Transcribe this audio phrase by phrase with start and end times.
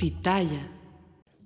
[0.00, 0.66] Pitaya.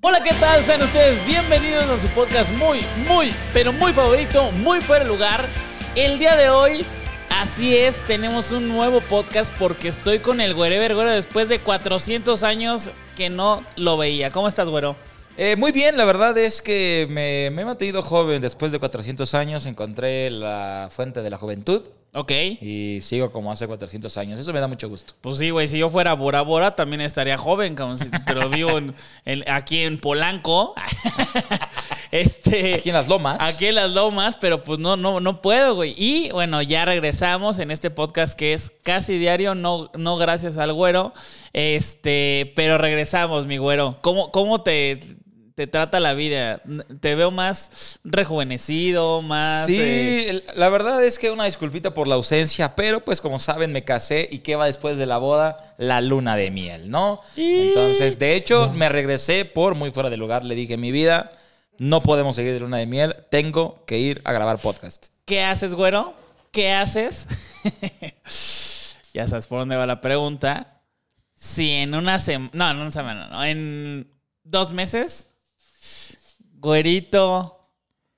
[0.01, 0.65] Hola, ¿qué tal?
[0.65, 5.49] Sean ustedes bienvenidos a su podcast muy, muy, pero muy favorito, muy fuera de lugar.
[5.97, 6.87] El día de hoy,
[7.31, 12.45] así es, tenemos un nuevo podcast porque estoy con el Güerever Güero después de 400
[12.45, 14.31] años que no lo veía.
[14.31, 14.95] ¿Cómo estás, güero?
[15.37, 19.35] Eh, muy bien, la verdad es que me, me he mantenido joven después de 400
[19.35, 19.67] años.
[19.67, 21.83] Encontré la fuente de la juventud
[22.15, 22.31] Ok.
[22.61, 24.39] y sigo como hace 400 años.
[24.39, 25.15] Eso me da mucho gusto.
[25.21, 28.79] Pues sí, güey, si yo fuera Bora Bora también estaría joven, cabrón, si- pero vivo
[28.79, 30.75] en- en- aquí en Polanco.
[32.11, 33.39] este, Aquí en las lomas.
[33.41, 35.95] Aquí en las lomas, pero pues no, no, no puedo, güey.
[35.97, 40.73] Y bueno, ya regresamos en este podcast que es casi diario, no, no gracias al
[40.73, 41.13] güero.
[41.53, 43.99] Este, pero regresamos, mi güero.
[44.03, 45.01] ¿Cómo, cómo te,
[45.55, 46.61] te trata la vida?
[47.01, 49.67] Te veo más rejuvenecido, más.
[49.67, 53.73] Sí, eh, la verdad es que una disculpita por la ausencia, pero pues como saben
[53.73, 57.21] me casé y qué va después de la boda, la luna de miel, ¿no?
[57.37, 61.31] Entonces, de hecho, me regresé por muy fuera de lugar, le dije, mi vida,
[61.79, 65.07] no podemos seguir de luna de miel, tengo que ir a grabar podcast.
[65.25, 66.15] ¿Qué haces, güero?
[66.51, 67.27] ¿Qué haces?
[69.15, 70.83] ya sabes por dónde va la pregunta.
[71.35, 72.51] Si en una semana.
[72.53, 73.45] No, en una semana, no.
[73.45, 74.09] En
[74.45, 75.29] dos meses.
[76.65, 77.51] Güerito.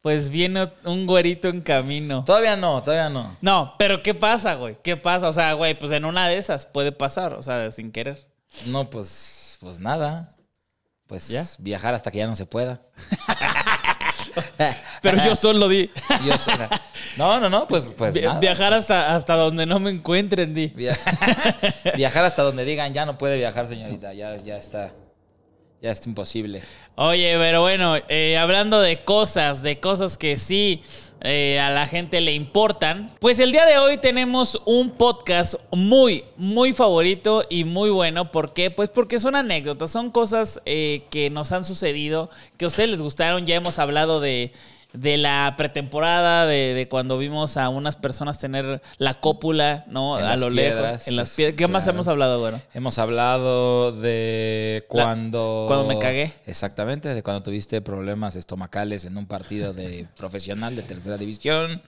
[0.02, 2.24] Pues viene un güerito en camino.
[2.24, 3.36] Todavía no, todavía no.
[3.40, 4.78] No, pero ¿qué pasa, güey?
[4.84, 5.26] ¿Qué pasa?
[5.26, 8.24] O sea, güey, pues en una de esas puede pasar, o sea, sin querer.
[8.66, 10.36] No, pues, pues nada.
[11.08, 11.44] Pues ¿Ya?
[11.58, 12.82] viajar hasta que ya no se pueda.
[15.02, 15.90] Pero yo solo di.
[16.24, 16.52] Yo sé.
[17.16, 18.38] No, no, no, pues, pues nada.
[18.38, 20.68] Viajar hasta, hasta donde no me encuentren, di.
[20.68, 20.96] Via-
[21.96, 24.12] viajar hasta donde digan ya no puede viajar, señorita.
[24.14, 24.92] Ya, ya está.
[25.82, 26.62] Ya es imposible.
[26.94, 30.82] Oye, pero bueno, eh, hablando de cosas, de cosas que sí
[31.20, 36.24] eh, a la gente le importan, pues el día de hoy tenemos un podcast muy,
[36.38, 38.30] muy favorito y muy bueno.
[38.30, 38.70] ¿Por qué?
[38.70, 43.02] Pues porque son anécdotas, son cosas eh, que nos han sucedido, que a ustedes les
[43.02, 43.46] gustaron.
[43.46, 44.52] Ya hemos hablado de,
[44.96, 50.18] de la pretemporada, de, de cuando vimos a unas personas tener la cópula, ¿no?
[50.18, 51.08] En a lo piedras, lejos.
[51.08, 51.56] En las piedras.
[51.56, 52.60] ¿Qué más hemos hablado, bueno?
[52.74, 55.64] Hemos hablado de La- cuando.
[55.68, 56.32] cuando me cagué.
[56.46, 61.82] Exactamente, de cuando tuviste problemas estomacales en un partido de profesional de tercera división.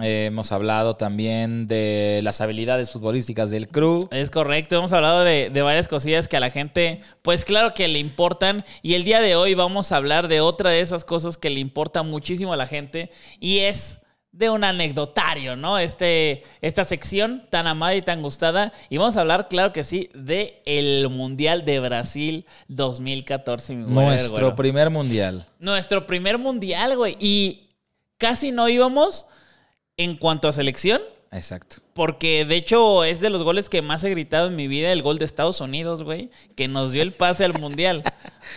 [0.00, 4.08] Eh, hemos hablado también de las habilidades futbolísticas del crew.
[4.10, 7.88] Es correcto, hemos hablado de, de varias cosillas que a la gente, pues claro que
[7.88, 8.64] le importan.
[8.80, 11.60] Y el día de hoy vamos a hablar de otra de esas cosas que le
[11.60, 13.98] importa muchísimo a la gente y es
[14.32, 15.78] de un anecdotario, ¿no?
[15.78, 18.72] Este, esta sección tan amada y tan gustada.
[18.88, 23.74] Y vamos a hablar, claro que sí, de el Mundial de Brasil 2014.
[23.74, 24.54] mi güey, Nuestro güero.
[24.56, 25.46] primer mundial.
[25.58, 27.18] Nuestro primer Mundial, güey.
[27.20, 27.74] Y
[28.16, 29.26] casi no íbamos
[30.02, 31.00] en cuanto a selección.
[31.30, 31.76] Exacto.
[31.94, 35.02] Porque de hecho es de los goles que más he gritado en mi vida, el
[35.02, 38.02] gol de Estados Unidos, güey, que nos dio el pase al Mundial,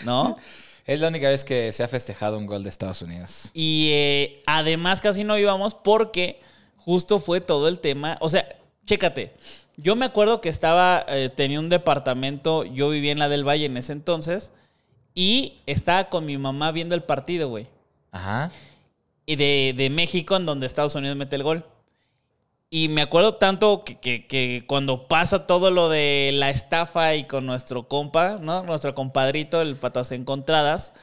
[0.03, 0.37] ¿no?
[0.85, 3.49] Es la única vez que se ha festejado un gol de Estados Unidos.
[3.55, 6.39] Y eh, además casi no íbamos porque
[6.77, 8.47] justo fue todo el tema, o sea,
[8.85, 9.33] chécate,
[9.77, 13.65] yo me acuerdo que estaba, eh, tenía un departamento, yo vivía en la del Valle
[13.65, 14.51] en ese entonces,
[15.15, 17.67] y estaba con mi mamá viendo el partido, güey.
[18.11, 18.51] Ajá.
[19.25, 21.65] Y de, de México, en donde Estados Unidos mete el gol.
[22.69, 27.25] Y me acuerdo tanto que, que- que cuando pasa todo lo de la estafa y
[27.25, 28.63] con nuestro compa, ¿no?
[28.63, 30.93] Nuestro compadrito, el Patas Encontradas,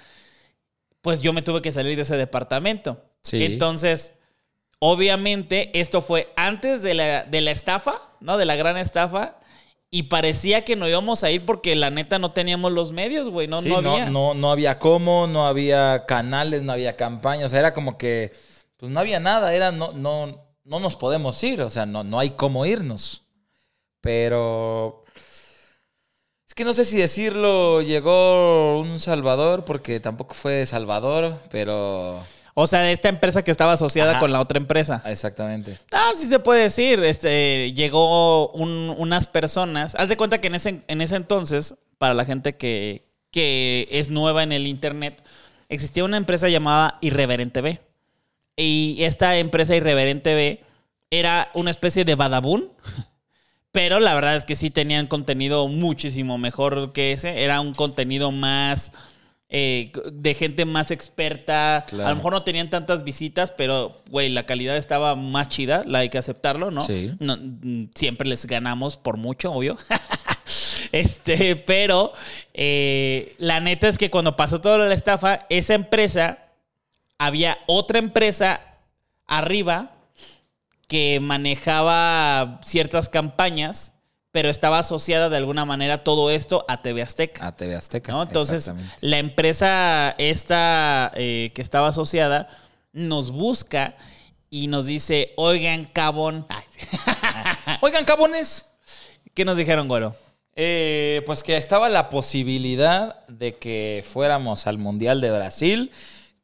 [1.00, 3.02] pues yo me tuve que salir de ese departamento.
[3.22, 3.44] Sí.
[3.44, 4.14] Entonces,
[4.80, 8.36] obviamente, esto fue antes de la, de la estafa, ¿no?
[8.36, 9.38] De la gran estafa.
[9.94, 13.46] Y parecía que no íbamos a ir porque la neta no teníamos los medios, güey.
[13.46, 14.08] No, Sí, no no, había.
[14.08, 17.44] no, no había cómo, no había canales, no había campaña.
[17.44, 18.32] O sea, era como que,
[18.78, 19.52] pues no había nada.
[19.54, 23.24] Era no, no, no nos podemos ir, o sea, no, no hay cómo irnos.
[24.00, 25.04] Pero
[26.48, 32.22] es que no sé si decirlo, llegó un Salvador, porque tampoco fue Salvador, pero...
[32.54, 34.20] O sea, de esta empresa que estaba asociada Ajá.
[34.20, 35.02] con la otra empresa.
[35.06, 35.78] Exactamente.
[35.90, 37.02] Ah, sí se puede decir.
[37.02, 39.94] Este, llegó un- unas personas.
[39.94, 44.10] Haz de cuenta que en ese, en ese entonces, para la gente que, que es
[44.10, 45.22] nueva en el internet,
[45.70, 47.80] existía una empresa llamada Irreverente B.
[48.56, 50.62] Y esta empresa Irreverente B
[51.10, 52.70] era una especie de Badabun.
[53.72, 57.42] Pero la verdad es que sí tenían contenido muchísimo mejor que ese.
[57.42, 58.92] Era un contenido más
[59.54, 61.84] eh, de gente más experta.
[61.86, 62.06] Claro.
[62.06, 65.84] A lo mejor no tenían tantas visitas, pero, güey, la calidad estaba más chida.
[65.86, 66.80] La hay que aceptarlo, ¿no?
[66.80, 67.12] Sí.
[67.18, 67.36] No,
[67.94, 69.76] siempre les ganamos por mucho, obvio.
[70.92, 72.14] este, pero
[72.54, 76.38] eh, la neta es que cuando pasó toda la estafa, esa empresa,
[77.18, 78.62] había otra empresa
[79.26, 79.92] arriba
[80.88, 83.92] que manejaba ciertas campañas,
[84.32, 87.46] pero estaba asociada de alguna manera todo esto a TV Azteca.
[87.46, 88.12] A TV Azteca.
[88.12, 88.22] ¿no?
[88.22, 92.48] Entonces, la empresa esta eh, que estaba asociada
[92.92, 93.94] nos busca
[94.48, 96.46] y nos dice, oigan, cabón.
[97.80, 98.66] Oigan, cabones.
[99.32, 100.14] ¿Qué nos dijeron, güero?
[100.54, 105.90] Eh, pues que estaba la posibilidad de que fuéramos al Mundial de Brasil,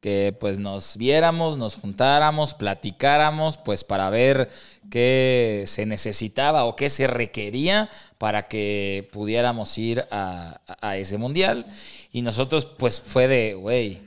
[0.01, 4.49] que pues nos viéramos, nos juntáramos, platicáramos, pues para ver
[4.91, 11.67] qué se necesitaba o qué se requería para que pudiéramos ir a, a ese Mundial.
[12.13, 14.01] Y nosotros pues fue de, güey,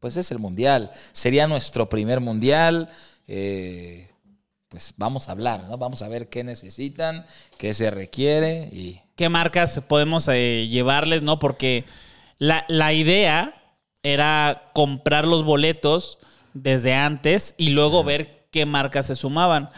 [0.00, 2.88] pues es el Mundial, sería nuestro primer Mundial.
[3.26, 4.08] eh,
[4.68, 5.78] pues vamos a hablar, ¿no?
[5.78, 7.24] Vamos a ver qué necesitan,
[7.56, 9.00] qué se requiere y...
[9.16, 11.38] ¿Qué marcas podemos eh, llevarles, no?
[11.38, 11.84] Porque
[12.38, 13.54] la, la idea
[14.02, 16.18] era comprar los boletos
[16.54, 19.70] desde antes y luego ver qué marcas se sumaban.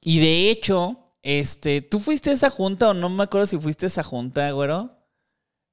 [0.00, 3.86] Y de hecho, este, ¿tú fuiste a esa junta o no me acuerdo si fuiste
[3.86, 4.92] a esa junta, güero?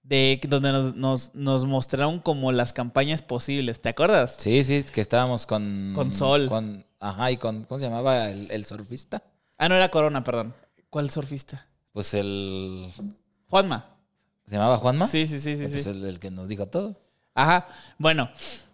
[0.02, 4.36] De donde nos, nos, nos mostraron como las campañas posibles, ¿te acuerdas?
[4.38, 5.94] Sí, sí, que estábamos con...
[5.96, 6.48] Con Sol.
[6.50, 7.64] Con, ajá, y con...
[7.64, 9.24] ¿Cómo se llamaba el, el surfista?
[9.58, 10.54] Ah, no era Corona, perdón.
[10.90, 11.68] ¿Cuál surfista?
[11.94, 12.90] Pues el...
[13.50, 13.96] Juanma.
[14.46, 15.08] ¿Se llamaba Juanma?
[15.08, 15.90] Sí, sí, sí, sí, Pues sí.
[15.90, 17.00] el, el que nos dijo todo.
[17.36, 17.68] Ajá.
[17.98, 18.30] Bueno,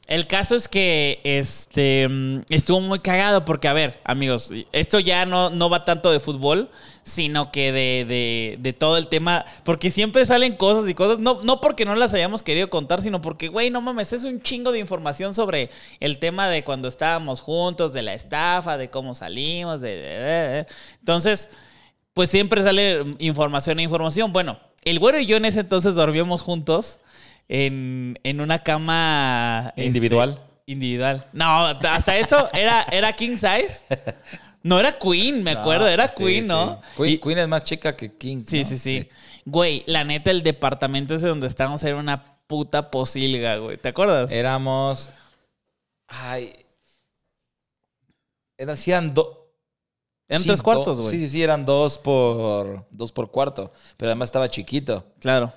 [0.08, 5.26] el caso es que este mm, estuvo muy cagado porque, a ver, amigos, esto ya
[5.26, 6.70] no, no va tanto de fútbol,
[7.04, 9.46] sino que de, de- de todo el tema.
[9.64, 13.22] Porque siempre salen cosas y cosas, no, no porque no las hayamos querido contar, sino
[13.22, 15.70] porque, güey, no mames, es un chingo de información sobre
[16.00, 19.96] el tema de cuando estábamos juntos, de la estafa, de cómo salimos, de.
[19.96, 20.66] de-.
[21.00, 21.50] Entonces,
[22.14, 24.34] pues siempre sale información e información.
[24.34, 27.00] Bueno, el güero y yo en ese entonces dormíamos juntos
[27.50, 30.40] en, en una cama este, ¿Individual?
[30.66, 31.26] individual.
[31.34, 33.84] No, hasta eso era, era king size.
[34.62, 36.48] No era queen, me acuerdo, era Sí, queen, sí.
[36.48, 36.82] ¿no?
[36.96, 38.44] Queen, Y- Queen es más chica que King.
[38.48, 38.66] sí, ¿no?
[38.70, 39.10] sí, sí,
[39.46, 43.78] Güey, la neta, el departamento ese donde estábamos era una puta posilga, güey.
[43.78, 44.32] ¿Te acuerdas?
[44.32, 45.10] Éramos...
[46.08, 46.54] Ay...
[48.58, 49.28] Eran, sí, eran dos...
[50.28, 51.12] Eran tres cuartos, güey.
[51.12, 52.86] Sí, sí, sí, eran dos por...
[52.92, 53.72] Dos por cuarto.
[53.98, 55.06] Pero además estaba chiquito.
[55.20, 55.52] Claro.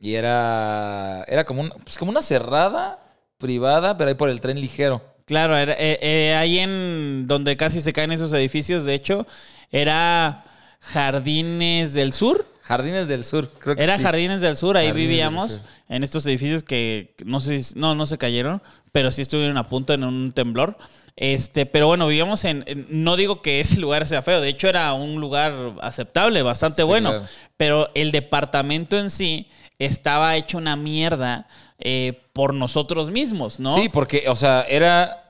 [0.00, 1.24] Y era...
[1.28, 2.98] Era como, un, pues como una cerrada
[3.38, 5.02] privada, pero ahí por el tren ligero.
[5.26, 9.26] Claro, era, eh, eh, ahí en donde casi se caen esos edificios, de hecho,
[9.72, 10.44] era
[10.80, 12.46] Jardines del Sur.
[12.62, 14.02] Jardines del Sur, creo que Era sí.
[14.04, 18.06] Jardines del Sur, ahí Jardines vivíamos en estos edificios que no sé, si- no, no
[18.06, 18.60] se cayeron,
[18.92, 20.76] pero sí estuvieron a punto en un temblor.
[21.16, 24.68] Este, pero bueno, vivíamos en, en- no digo que ese lugar sea feo, de hecho
[24.68, 27.26] era un lugar aceptable, bastante Sí, bueno, claro.
[27.56, 31.46] pero el departamento en sí estaba hecho una mierda
[31.78, 33.74] eh, por nosotros mismos, ¿no?
[33.76, 35.22] Sí, porque, o sea, era...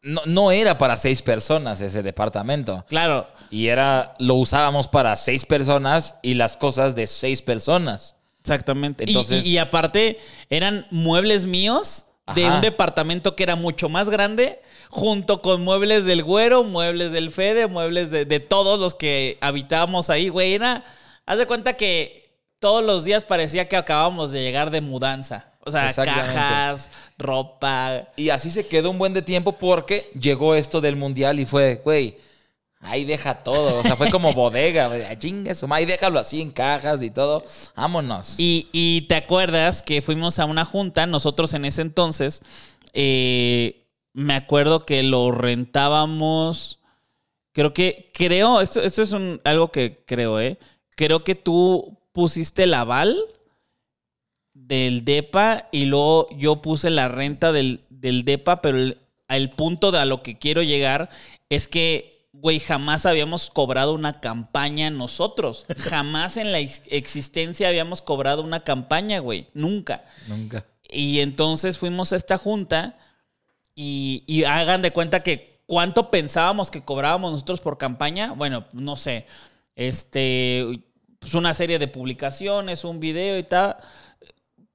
[0.00, 2.84] No, no era para seis personas ese departamento.
[2.88, 4.14] Claro, Y era...
[4.20, 8.14] Lo usábamos para seis personas y las cosas de seis personas.
[8.40, 9.04] Exactamente.
[9.04, 10.18] Y- Entonces- y, y aparte,
[10.50, 12.04] eran muebles míos
[12.36, 12.54] de Ajá.
[12.56, 17.66] un departamento que era mucho más grande, junto con muebles del güero, muebles del Fede,
[17.66, 20.54] muebles de, de todos los que habitábamos ahí, güey.
[20.54, 20.84] Era,
[21.26, 22.27] haz de cuenta que
[22.60, 25.52] todos los días parecía que acabábamos de llegar de mudanza.
[25.60, 28.08] O sea, cajas, ropa.
[28.16, 31.82] Y así se quedó un buen de tiempo porque llegó esto del mundial y fue,
[31.84, 32.16] güey,
[32.80, 33.80] ahí deja todo.
[33.80, 35.02] O sea, fue como bodega, güey.
[35.02, 37.44] "Ah, Chinga su madre, ahí déjalo así en cajas y todo.
[37.76, 38.36] Vámonos.
[38.38, 42.40] Y, y te acuerdas que fuimos a una junta, nosotros en ese entonces,
[42.94, 43.84] eh,
[44.14, 46.80] me acuerdo que lo rentábamos,
[47.52, 50.58] creo que, creo, esto, esto es un, algo que creo, ¿eh?
[50.96, 53.16] Creo que tú pusiste el aval
[54.52, 58.98] del DEPA y luego yo puse la renta del, del DEPA, pero el,
[59.28, 61.10] el punto de a lo que quiero llegar
[61.48, 65.64] es que güey, jamás habíamos cobrado una campaña nosotros.
[65.78, 69.46] Jamás en la ex- existencia habíamos cobrado una campaña, güey.
[69.54, 70.04] Nunca.
[70.26, 70.64] Nunca.
[70.90, 72.98] Y entonces fuimos a esta junta
[73.76, 78.32] y, y hagan de cuenta que cuánto pensábamos que cobrábamos nosotros por campaña.
[78.32, 79.26] Bueno, no sé,
[79.76, 80.64] este,
[81.18, 83.76] pues una serie de publicaciones, un video y tal,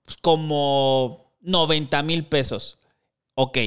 [0.03, 2.77] pues como 90 mil pesos.
[3.35, 3.57] Ok,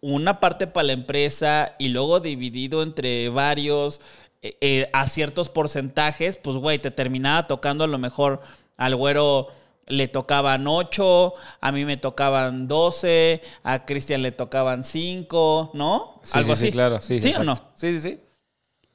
[0.00, 4.00] una parte para la empresa y luego dividido entre varios
[4.42, 8.40] eh, eh, a ciertos porcentajes, pues güey, te terminaba tocando a lo mejor
[8.76, 9.48] al güero
[9.86, 16.20] le tocaban 8, a mí me tocaban 12, a Cristian le tocaban 5, ¿no?
[16.22, 16.72] Sí, Algo sí, sí, así.
[16.72, 17.00] claro.
[17.00, 17.54] Sí, ¿Sí o no?
[17.74, 18.20] Sí, sí, sí.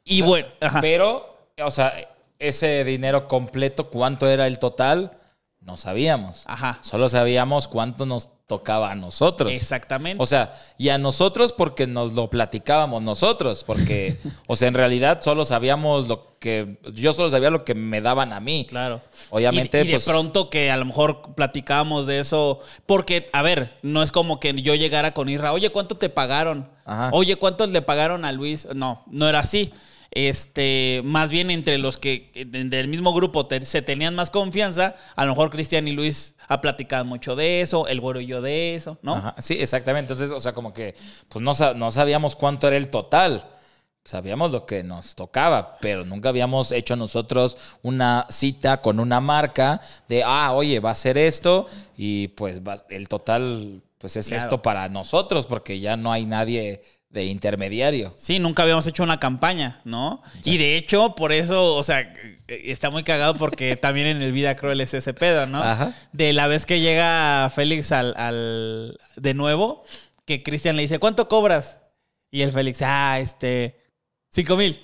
[0.06, 0.82] Y bueno, ajá.
[0.82, 1.94] Pero, o sea,
[2.40, 5.18] ese dinero completo, ¿cuánto era el total?
[5.62, 6.44] No sabíamos.
[6.46, 6.80] Ajá.
[6.82, 9.52] Solo sabíamos cuánto nos tocaba a nosotros.
[9.52, 10.24] Exactamente.
[10.24, 14.18] O sea, y a nosotros porque nos lo platicábamos nosotros, porque,
[14.48, 18.32] o sea, en realidad solo sabíamos lo que, yo solo sabía lo que me daban
[18.32, 18.66] a mí.
[18.70, 19.02] Claro.
[19.30, 22.60] Obviamente, Y, y de pues- pronto que a lo mejor platicábamos de eso.
[22.86, 26.70] Porque, a ver, no es como que yo llegara con Isra, oye, ¿cuánto te pagaron?
[26.86, 27.10] Ajá.
[27.12, 28.70] Oye, ¿cuánto le pagaron a Luis?
[28.74, 29.74] No, no era así.
[30.12, 34.96] Este, más bien entre los que de- del mismo grupo te- se tenían más confianza,
[35.16, 38.42] a lo mejor Cristian y Luis ha platicado mucho de eso, el güero y yo
[38.42, 39.16] de eso, ¿no?
[39.16, 40.14] Ajá, sí, exactamente.
[40.14, 40.96] Entonces, o sea, como que,
[41.30, 43.46] pues no, no sabíamos cuánto era el total.
[44.04, 49.82] Sabíamos lo que nos tocaba, pero nunca habíamos hecho nosotros una cita con una marca
[50.08, 54.44] de, ah, oye, va a ser esto y pues va- el total, pues es Claro.
[54.44, 58.14] esto para nosotros, porque ya no hay nadie de intermediario.
[58.18, 60.22] Sí, nunca habíamos hecho una campaña, ¿no?
[60.44, 62.14] Y de hecho, por eso, o sea,
[62.48, 65.64] está muy cagado porque también en el Vida Cruel es ese pedo, ¿no?
[65.64, 65.94] Ajá.
[66.12, 69.84] De la vez que llega Félix al, al- de nuevo,
[70.26, 71.80] que Cristian le dice, ¿cuánto cobras?
[72.30, 73.82] Y el Félix, ah, este,
[74.30, 74.80] cinco mil.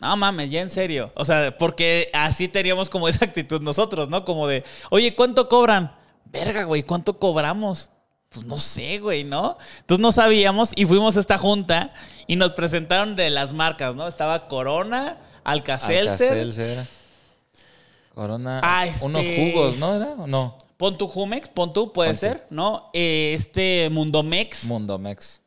[0.00, 1.12] No mames, ya en serio.
[1.14, 4.24] O sea, porque así teníamos como esa actitud nosotros, ¿no?
[4.24, 5.94] Como de, oye, ¿cuánto cobran?
[6.24, 7.90] Verga, güey, ¿cuánto cobramos?
[8.32, 9.58] Pues no sé, güey, ¿no?
[9.80, 11.92] Entonces no sabíamos y fuimos a esta junta
[12.26, 14.08] y nos presentaron de las marcas, ¿no?
[14.08, 16.86] Estaba Corona, Alka-Seltzer, Alka-Seltzer,
[18.14, 18.60] Corona.
[18.62, 19.96] Ah, este- Unos jugos, ¿no?
[19.96, 20.56] ¿Era o no?
[20.78, 22.90] pon tu Jumex, pon tu, puede Pon ser, ¿no?
[22.92, 24.64] Eh, este Mundomex.
[24.64, 25.41] Mundomex.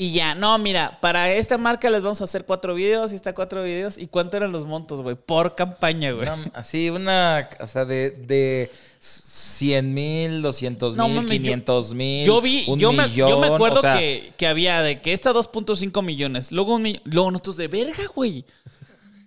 [0.00, 3.34] Y ya, no, mira, para esta marca les vamos a hacer cuatro videos y está
[3.34, 3.98] cuatro videos.
[3.98, 5.16] ¿Y cuánto eran los montos, güey?
[5.16, 6.28] Por campaña, güey.
[6.54, 12.24] Así, una, o sea, de, de 100 mil, 200 No, mil, yo- 500 mil.
[12.26, 15.00] Yo vi, un yo me, yo me millón, acuerdo o sea, que, que había de
[15.00, 18.44] que esta 2.5 millones, luego un mi- luego nosotros de verga, güey.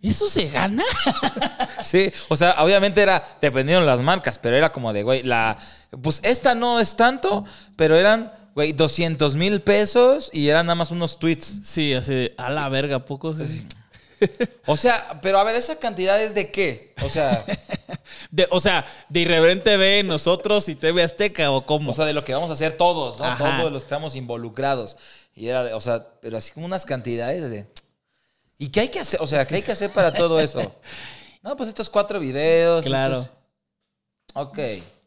[0.01, 0.83] ¿Eso se gana?
[1.83, 5.57] Sí, o sea, obviamente era, dependiendo de las marcas, pero era como de, güey, la,
[6.01, 7.43] pues esta no es tanto,
[7.75, 11.59] pero eran, güey, 200 mil pesos y eran nada más unos tweets.
[11.63, 13.65] Sí, así de, a la verga, poco sí.
[14.67, 16.93] O sea, pero a ver, ¿esa cantidad es de qué?
[17.03, 17.43] O sea,
[18.29, 21.91] De- o sea, de Irreverente B, nosotros y TV Azteca o cómo.
[21.91, 23.25] o sea, de lo que vamos a hacer todos, ¿no?
[23.25, 23.57] Ajá.
[23.59, 24.97] Todos los que estamos involucrados.
[25.35, 27.67] Y era, de- o sea, pero así como unas cantidades de...
[28.59, 29.19] ¿Y qué hay que hacer?
[29.21, 30.61] O sea, ¿qué hay que hacer para todo eso?
[31.43, 32.85] No, pues estos cuatro videos.
[32.85, 33.21] Claro.
[33.21, 33.31] estos-
[34.35, 34.59] Ok.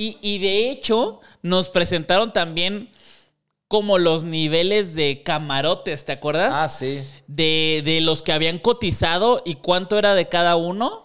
[0.00, 2.90] Y, y de hecho, nos presentaron también
[3.66, 6.52] como los niveles de camarotes, ¿te acuerdas?
[6.54, 7.00] Ah, sí.
[7.26, 11.04] de, de los que habían cotizado y cuánto era de cada uno.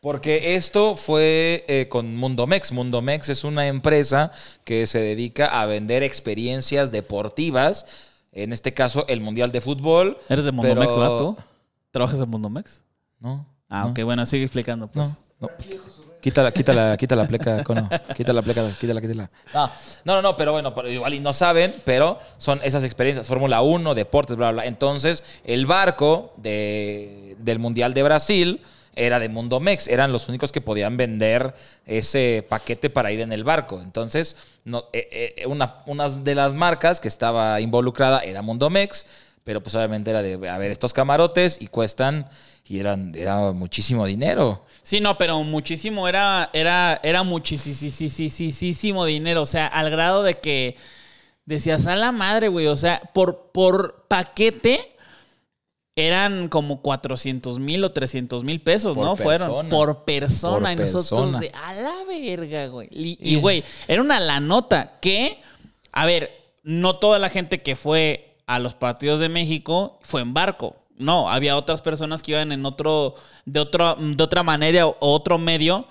[0.00, 2.70] Porque esto fue eh, con Mundomex.
[2.72, 4.30] Mundomex es una empresa
[4.64, 7.86] que se dedica a vender experiencias deportivas.
[8.30, 10.18] En este caso, el Mundial de Fútbol.
[10.28, 11.38] ¿Eres de pero- Mundomex, vato?
[11.90, 12.82] ¿Trabajas en Mundomex?
[13.18, 13.46] No.
[13.70, 14.88] Ah, no, ok, bueno, sigue explicando.
[14.88, 15.08] Pues.
[15.08, 15.16] No.
[15.40, 15.48] no.
[16.24, 17.62] Quítala, quítala, quítala la pleca.
[18.16, 19.30] Quítala la pleca, quítala, quítala.
[19.52, 23.26] No, no, no, pero bueno, igual y no saben, pero son esas experiencias.
[23.26, 24.66] Fórmula 1, deportes, bla, bla, bla.
[24.66, 28.62] Entonces, el barco de, del Mundial de Brasil
[28.96, 29.86] era de Mundomex.
[29.86, 31.52] Eran los únicos que podían vender
[31.84, 33.82] ese paquete para ir en el barco.
[33.82, 39.04] Entonces, no, eh, eh, una, una de las marcas que estaba involucrada era Mundomex,
[39.44, 42.28] pero pues obviamente era de, a ver, estos camarotes y cuestan,
[42.66, 44.64] y eran, era muchísimo dinero.
[44.82, 49.42] Sí, no, pero muchísimo era, era, era muchísimo dinero.
[49.42, 50.76] O sea, al grado de que
[51.44, 52.66] decías, a la madre, güey.
[52.68, 54.94] O sea, por, por paquete
[55.96, 59.16] eran como 400 mil o 300 mil pesos, Por ¿no?
[59.16, 59.68] Fueron persona.
[59.68, 60.58] por persona.
[60.60, 61.38] Por y nosotros persona.
[61.40, 62.88] de a la verga, güey.
[62.90, 65.38] Y, güey, era una la nota que,
[65.92, 66.30] a ver,
[66.62, 70.76] no toda la gente que fue a los partidos de México fue en barco.
[70.96, 73.14] No, había otras personas que iban en otro,
[73.46, 75.86] de, otro, de otra manera o otro medio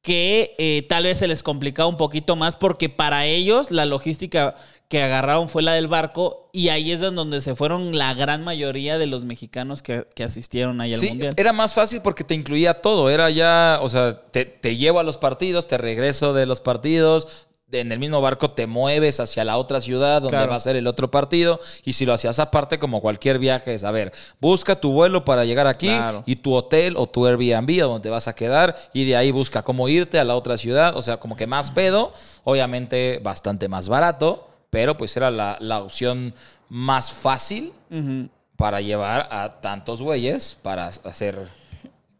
[0.00, 4.56] que eh, tal vez se les complicaba un poquito más porque para ellos la logística
[4.88, 8.98] que agarraron fue la del barco y ahí es donde se fueron la gran mayoría
[8.98, 11.34] de los mexicanos que, que asistieron ahí al Sí, mundial.
[11.36, 13.08] era más fácil porque te incluía todo.
[13.10, 17.46] Era ya, o sea, te, te llevo a los partidos, te regreso de los partidos.
[17.72, 20.50] En el mismo barco te mueves hacia la otra ciudad donde Claro.
[20.50, 21.58] va a ser el otro partido.
[21.84, 25.44] Y si lo hacías aparte, como cualquier viaje, es a ver, busca tu vuelo para
[25.44, 26.22] llegar aquí Claro.
[26.26, 28.76] y tu hotel o tu Airbnb a donde te vas a quedar.
[28.92, 30.96] Y de ahí busca cómo irte a la otra ciudad.
[30.96, 32.12] O sea, como que más pedo.
[32.44, 34.48] Obviamente, bastante más barato.
[34.70, 36.34] Pero pues era la, la opción
[36.68, 37.72] más fácil
[38.56, 41.48] para llevar a tantos güeyes para hacer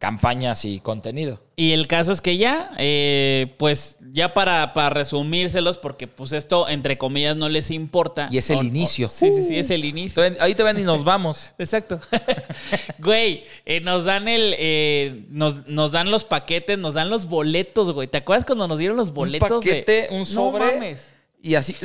[0.02, 1.40] campañas y contenido.
[1.54, 6.68] Y el caso es que ya, eh, pues ya para, para resumírselos, porque pues esto
[6.68, 8.26] entre comillas no les importa.
[8.28, 9.08] Y es el O- o- inicio.
[9.08, 10.24] sí, sí, sí, es el inicio.
[10.24, 11.52] Entonces, ahí te ven y nos vamos.
[11.58, 12.00] Exacto.
[12.98, 14.56] güey, eh, nos dan el.
[14.58, 18.08] eh, nos, nos dan los paquetes, nos dan los boletos, güey.
[18.08, 19.62] ¿Te acuerdas cuando nos dieron los boletos?
[19.64, 20.64] de- paquete, un sobre.
[20.66, 21.10] No mames.
[21.40, 21.76] Y así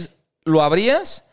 [0.44, 1.27] lo abrías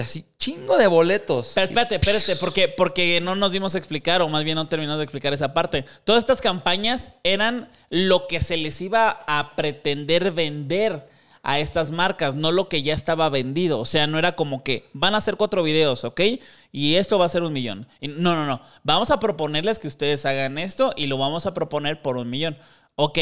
[0.00, 1.52] así chingo de boletos.
[1.54, 4.98] Pero espérate, espérate, porque, porque no nos dimos a explicar, o más bien no terminamos
[4.98, 5.84] de explicar esa parte.
[6.04, 11.08] Todas estas campañas eran lo que se les iba a pretender vender
[11.42, 13.78] a estas marcas, no lo que ya estaba vendido.
[13.78, 16.20] O sea, no era como que van a hacer cuatro videos, ¿ok?
[16.72, 17.86] Y esto va a ser un millón.
[18.00, 18.60] No, no, no.
[18.82, 22.58] Vamos a proponerles que ustedes hagan esto y lo vamos a proponer por un millón.
[22.96, 23.18] Ok.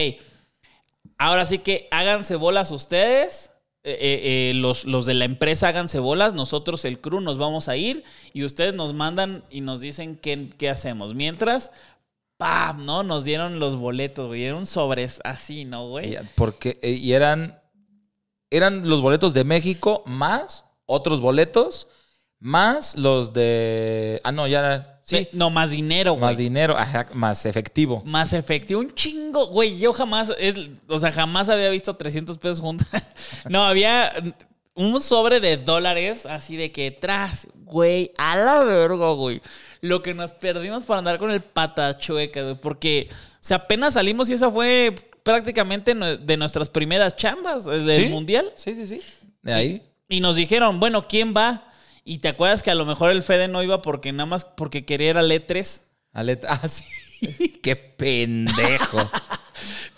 [1.17, 3.51] Ahora sí que háganse bolas ustedes.
[3.89, 7.77] Eh, eh, eh, los, los de la empresa háganse bolas.Nosotros, el crew, nos vamos a
[7.77, 8.05] ir.
[8.33, 11.15] Y ustedes nos mandan y nos dicen qué, qué hacemos.
[11.15, 11.71] Mientras,
[12.37, 12.85] ¡pam!
[12.85, 13.03] ¿No?
[13.03, 14.45] Nos dieron los boletos, güey.
[14.45, 16.17] Era un sobres así, ¿no, güey?
[16.35, 17.61] Porque, y eran,
[18.51, 21.87] eran los boletos de México más otros boletos
[22.41, 24.21] más los de...
[24.25, 24.98] Ah, no, ya...
[25.09, 26.23] Sí, No, más dinero, güey.
[26.23, 28.03] más dinero, ajá, más efectivo.
[28.05, 29.79] Más efectivo, un chingo, güey.
[29.79, 32.87] Yo jamás, es- o sea, jamás había visto 300 pesos juntos.
[33.49, 34.13] no, había
[34.75, 39.41] un sobre de dólares así de que tras, güey, a la verga, güey.
[39.81, 42.61] Lo que nos perdimos para andar con el patachueca, güey.
[42.61, 48.05] Porque, o sea, apenas salimos y esa fue prácticamente de nuestras primeras chambas eh, del
[48.05, 48.09] ¿Sí?
[48.11, 48.53] mundial.
[48.57, 49.01] Sí, sí, sí.
[49.43, 49.83] De ahí.
[50.09, 51.65] Y nos dijeron, bueno, ¿quién va?
[52.09, 54.87] Y te acuerdas que a lo mejor el Fede no iba porque nada más porque
[54.87, 55.85] quería ir a Letres.
[56.15, 56.85] Alet- Ah, sí.
[57.63, 58.99] Qué pendejo.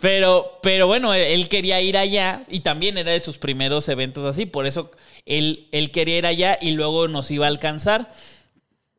[0.01, 4.47] Pero, pero bueno, él- quería ir allá y también era de sus primeros eventos así.
[4.47, 4.91] Por eso
[5.27, 8.11] él, él quería ir allá y luego nos iba a alcanzar.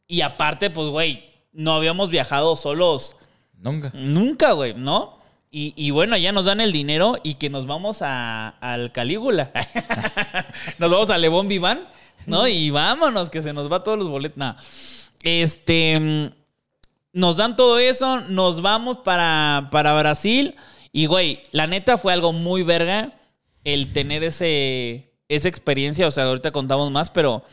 [0.07, 3.15] Y aparte, pues, güey, no habíamos viajado solos
[3.57, 3.91] Nunca.
[3.95, 5.17] nunca, güey, ¿no?
[5.49, 9.51] Y, y bueno, ya nos dan el dinero y que nos vamos a, al Calígula.
[10.77, 11.87] nos vamos a Lebón Viván,
[12.25, 12.47] ¿no?
[12.47, 14.37] Y vámonos, que se nos va todos los boletos.
[14.37, 14.55] Nah.
[15.23, 15.99] Este.
[15.99, 16.27] mm,
[17.13, 20.55] Nos dan todo eso, nos vamos para, para Brasil.
[20.93, 23.11] Y, güey, la neta fue algo muy verga
[23.63, 26.07] el tener ese, esa experiencia.
[26.07, 27.43] O sea, ahorita contamos más, pero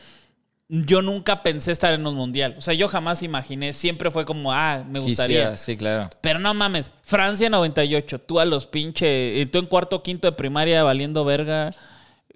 [0.69, 2.55] yo nunca pensé estar en un mundial.
[2.57, 3.73] O sea, yo jamás imaginé.
[3.73, 5.37] Siempre fue como, ah, me gustaría.
[5.37, 6.09] Quisiera, sí, claro.
[6.21, 10.33] Pero no mames, Francia 98, tú a los pinche, eh, tú en cuarto quinto de
[10.33, 11.71] primaria valiendo verga,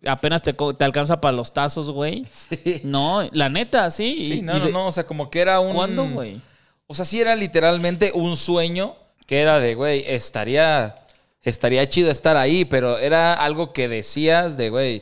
[0.05, 2.25] apenas te, te alcanza para los tazos, güey.
[2.83, 4.33] No, la neta, sí.
[4.35, 4.87] Sí, no, no, de- no.
[4.87, 5.73] O sea, como que era un.
[5.73, 6.39] ¿Cuándo, güey?
[6.87, 10.95] O sea, sí era literalmente un sueño que era de, güey, estaría,
[11.41, 15.01] estaría chido estar ahí, pero era algo que decías de, güey,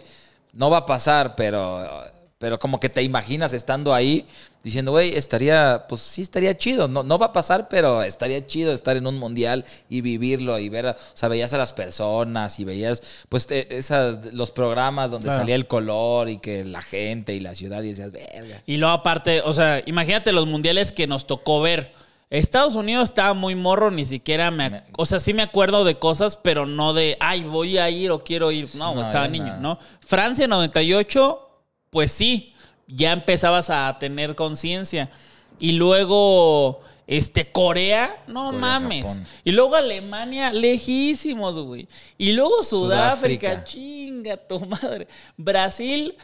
[0.53, 2.05] no va a pasar, pero,
[2.41, 4.25] pero como que te imaginas estando ahí
[4.63, 8.73] diciendo, güey, estaría, pues sí estaría chido, no, no va a pasar, pero estaría chido
[8.73, 12.65] estar en un mundial y vivirlo y ver, o sea, veías a las personas y
[12.65, 15.39] veías, pues, te- esas, los programas donde Claro.
[15.41, 18.61] salía el color y que la gente y la ciudad y decías, verga.
[18.65, 21.93] Y luego aparte, o sea, imagínate los mundiales que nos tocó ver.
[22.31, 24.83] Estados Unidos estaba muy morro, ni siquiera me...
[24.97, 28.23] O sea, sí me acuerdo de cosas, pero no de, ay, voy a ir o
[28.23, 28.67] quiero ir.
[28.75, 29.59] No, No, estaba niño, nada.
[29.59, 29.79] ¿no?
[29.99, 31.50] Francia 98,
[31.91, 32.53] pues sí,
[32.87, 35.11] ya empezabas a tener conciencia.
[35.59, 39.05] Y luego, este, Corea, no Corea, mames.
[39.05, 39.27] Japón.
[39.43, 41.87] Y luego Alemania, lejísimos, güey.
[42.17, 43.63] Y luego Sudáfrica, Sudáfrica.
[43.65, 45.07] chinga tu madre.
[45.37, 46.15] Brasil,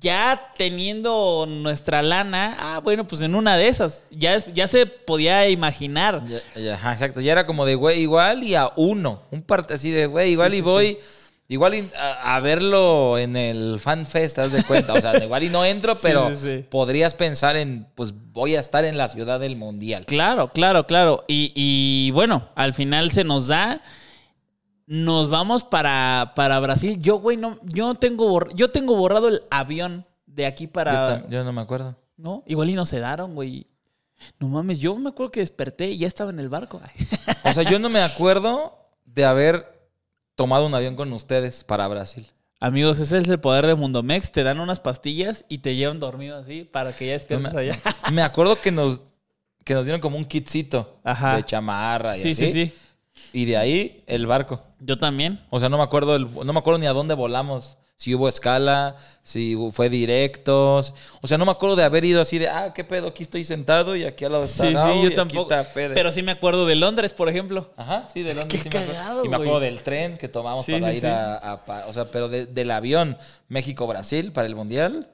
[0.00, 5.48] ya teniendo nuestra lana, ah, bueno, pues en una de esas, ya, ya se podía
[5.48, 6.22] imaginar.
[6.54, 7.20] Ya- exacto.
[7.20, 9.22] Ya era como de, güey, igual y a uno.
[9.30, 10.98] Un parte así de, güey, igual Sí, y sí, voy
[11.46, 14.94] Igual y a, a verlo en el Fan Fest, ¿te das de cuenta?
[14.94, 16.64] O sea, igual y no entro, pero sí, sí.
[16.70, 20.06] podrías pensar en, pues voy a estar en la ciudad del mundial.
[20.06, 21.24] Claro, claro, claro.
[21.28, 23.82] Y, y bueno, al final se nos da.
[24.86, 26.98] Nos vamos para, para Brasil.
[27.00, 31.26] Yo, güey, no, yo tengo borr- yo tengo borrado el avión de aquí para.
[31.28, 31.96] yo no me acuerdo.
[32.16, 32.42] ¿No?
[32.46, 33.66] Igual y no se daron, güey.
[34.38, 36.80] No mames, yo me acuerdo que desperté y ya estaba en el barco.
[37.44, 39.83] O sea, yo no me acuerdo de haber
[40.34, 42.26] tomado un avión con ustedes para Brasil.
[42.60, 44.32] Amigos, ese es el poder de Mundomex.
[44.32, 47.60] Te dan unas pastillas y te llevan dormido así para que ya No despiertes me,
[47.60, 47.78] allá.
[48.12, 49.02] me acuerdo que nos,
[49.64, 51.36] que nos dieron como un kitcito Ajá.
[51.36, 52.46] de chamarra y Sí, así.
[52.48, 52.74] sí, sí.
[53.32, 54.62] Y de ahí el barco.
[54.80, 55.44] Yo también.
[55.50, 57.76] O sea, no me acuerdo el- no me acuerdo ni a dónde volamos.
[57.96, 60.94] Si hubo escala, si fue directos.
[61.22, 63.44] O sea, no me acuerdo de haber ido así de, ah, qué pedo, aquí estoy
[63.44, 65.54] sentado y aquí al lado está Sí, sí, yo tampoco.
[65.54, 65.70] está.
[65.72, 67.72] Pero sí me acuerdo de Londres, por ejemplo.
[67.76, 69.00] Ajá, sí, de Londres Qué sí me acuerdo.
[69.00, 72.06] cagado, Y me acuerdo del tren que tomamos Sí, para sí, ir a, O sea,
[72.06, 73.16] pero de- del avión
[73.48, 75.08] México-Brasil para el Mundial,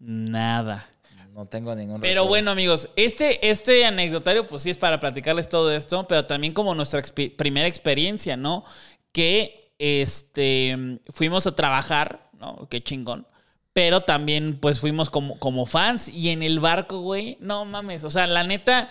[0.00, 0.88] Nada.
[1.32, 2.28] no tengo ningún Pero recuerdo.
[2.28, 6.74] bueno, amigos, este, este anecdotario, pues sí es para platicarles todo esto, pero también como
[6.74, 7.00] nuestra
[7.36, 8.64] primera experiencia, ¿no?
[9.12, 12.68] Que este fuimos a trabajar, ¿no?
[12.70, 13.26] Qué chingón.
[13.72, 16.08] Pero también, pues, fuimos como, como fans.
[16.08, 18.04] Y en el barco, güey, no mames.
[18.04, 18.90] O sea, la neta,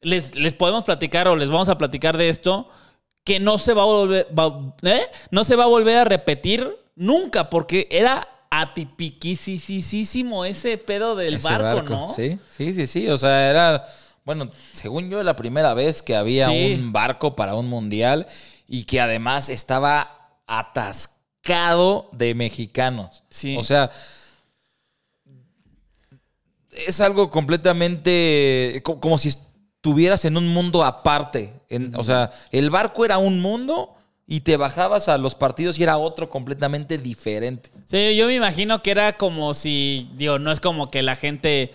[0.00, 2.68] les, les podemos platicar o les vamos a platicar de esto.
[3.24, 4.28] Que no se va a volver.
[4.38, 5.06] va- ¿eh?
[5.32, 7.50] No se va a volver a repetir nunca.
[7.50, 12.08] Porque era atipiquisísimo ese pedo del Ese barco, ¿no?
[12.12, 13.08] Sí, sí, sí, sí.
[13.08, 13.84] O sea, era,
[14.24, 16.74] bueno, según yo, la primera vez que había Sí.
[16.78, 18.26] un barco para un mundial
[18.72, 23.24] y que además estaba atascado de mexicanos.
[23.28, 23.56] Sí.
[23.58, 23.90] O sea,
[26.86, 31.52] es algo completamente co- como si estuvieras en un mundo aparte.
[31.68, 33.94] En- o sea, el barco era un mundo
[34.26, 37.70] y te bajabas a los partidos y era otro completamente diferente.
[37.86, 41.74] Sí, yo me imagino que era como si, digo, no es como que la gente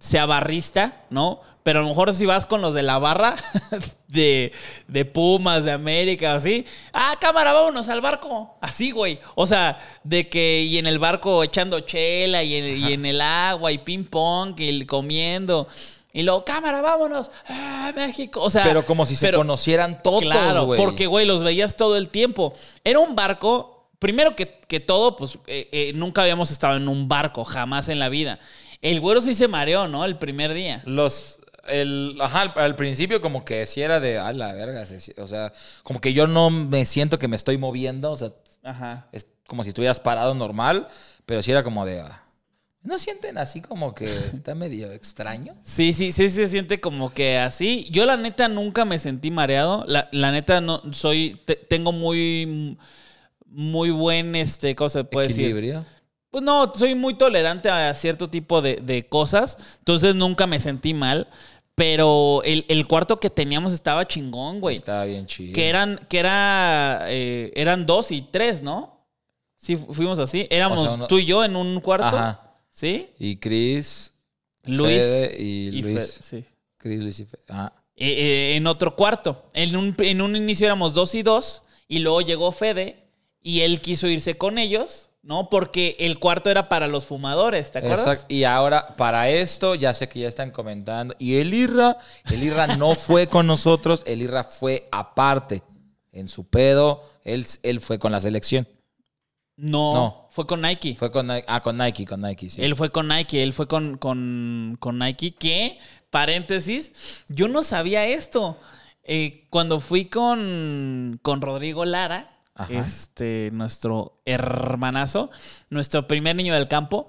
[0.00, 1.40] sea barrista, ¿no?
[1.62, 3.36] Pero a lo mejor si vas con los de la barra
[4.08, 4.52] de,
[4.88, 6.64] de Pumas, de América, así.
[6.92, 8.56] Ah, cámara, vámonos al barco.
[8.60, 9.20] Así, güey.
[9.36, 13.20] O sea, de que y en el barco echando chela y en, y en el
[13.20, 15.68] agua y ping pong y el- comiendo.
[16.12, 17.30] Y luego, cámara, vámonos.
[17.48, 18.40] Ah, México.
[18.42, 20.78] O sea, pero como si se conocieran todos, Claro, güey.
[20.80, 22.52] porque, güey, los veías todo el tiempo.
[22.84, 27.08] Era un barco, primero que, que todo, pues eh, eh, nunca habíamos estado en un
[27.08, 28.38] barco, jamás en la vida.
[28.82, 30.04] El güero sí se mareó, ¿no?
[30.04, 30.82] El primer día.
[30.84, 31.38] Los.
[31.68, 35.26] El, ajá, al, al principio como que sí era de, a la verga, se- o
[35.26, 38.30] sea, como que yo no me siento que me estoy moviendo, o sea,
[38.64, 39.08] Ajá.
[39.12, 40.88] es como si estuvieras parado normal,
[41.26, 42.24] pero sí era como de, ah,
[42.82, 45.54] ¿no sienten así como que está medio extraño?
[45.62, 47.86] Sí, sí, sí se siente como que así.
[47.90, 49.84] Yo la neta nunca me sentí mareado.
[49.86, 52.76] La, la neta no soy, te- tengo muy,
[53.46, 55.44] muy buen, este, ¿cómo se puede decir?
[55.44, 55.84] Equilibrio.
[56.30, 59.58] Pues no, soy muy tolerante a cierto tipo de, de cosas.
[59.80, 61.28] Entonces nunca me sentí mal.
[61.84, 64.76] Pero el, el cuarto que teníamos estaba chingón, güey.
[64.76, 65.52] Estaba bien chido.
[65.52, 69.04] Que eran, que era, eh, eran dos y tres, ¿no?
[69.56, 70.46] Sí, fu- fuimos así.
[70.48, 72.06] Éramos O sea, uno- tú y yo en un cuarto.
[72.06, 72.40] Ajá.
[72.70, 73.08] ¿Sí?
[73.18, 74.14] Y Chris,
[74.62, 75.94] Luis Fede y, y Luis.
[75.94, 76.06] Fred,
[76.42, 76.44] sí.
[76.78, 77.42] Chris, Luis y Fede.
[77.48, 77.72] Ah.
[77.96, 78.06] Eh,
[78.52, 79.44] eh, en otro cuarto.
[79.52, 81.64] En un, en un inicio éramos dos y dos.
[81.88, 82.96] Y luego llegó Fede
[83.42, 85.48] y él quiso irse con ellos, ¿no?
[85.48, 88.00] Porque el cuarto era para los fumadores, ¿te acuerdas?
[88.06, 88.34] Exacto.
[88.34, 91.14] Y ahora, para esto, ya sé que ya están comentando.
[91.18, 91.96] Y el Irra,
[92.30, 95.62] el Irra no fue con nosotros, el Irra fue aparte.
[96.14, 98.68] En su pedo, él, él fue con la selección.
[99.56, 100.28] No, No.
[100.30, 100.94] fue con Nike.
[100.98, 101.44] Fue con Nike.
[101.48, 102.62] Ah, con Nike, con Nike, sí.
[102.62, 105.78] Él fue con Nike, él fue con, con, con Nike, que,
[106.10, 108.58] paréntesis, yo no sabía esto.
[109.04, 112.31] Eh, cuando fui con, con Rodrigo Lara,
[112.68, 115.30] Este, nuestro hermanazo,
[115.70, 117.08] nuestro primer niño del campo,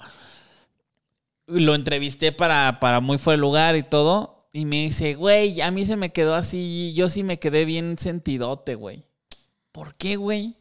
[1.48, 5.72] lo entrevisté para, para Muy Fue el Lugar y todo, y me dice, güey, a
[5.72, 9.06] mí se me quedó así, yo sí me quedé bien sentidote, güey.
[9.72, 10.56] ¿Por qué, güey?